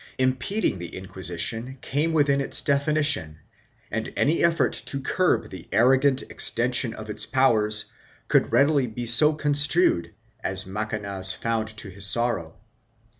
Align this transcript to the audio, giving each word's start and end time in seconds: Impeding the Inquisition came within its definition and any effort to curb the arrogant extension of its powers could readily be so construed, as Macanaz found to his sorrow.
Impeding 0.17 0.79
the 0.79 0.95
Inquisition 0.97 1.77
came 1.79 2.11
within 2.11 2.41
its 2.41 2.63
definition 2.63 3.37
and 3.91 4.11
any 4.17 4.43
effort 4.43 4.73
to 4.73 4.99
curb 4.99 5.51
the 5.51 5.67
arrogant 5.71 6.23
extension 6.23 6.95
of 6.95 7.07
its 7.07 7.27
powers 7.27 7.85
could 8.27 8.51
readily 8.51 8.87
be 8.87 9.05
so 9.05 9.31
construed, 9.33 10.11
as 10.43 10.65
Macanaz 10.65 11.33
found 11.35 11.67
to 11.77 11.87
his 11.89 12.07
sorrow. 12.07 12.59